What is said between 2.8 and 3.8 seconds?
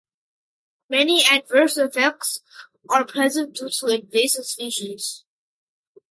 are present due